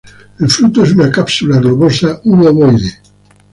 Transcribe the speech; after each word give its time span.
El 0.39 0.49
fruto 0.49 0.81
es 0.83 0.93
una 0.93 1.11
cápsula 1.11 1.59
globosa 1.59 2.19
u 2.23 2.33
ovoide. 2.43 2.99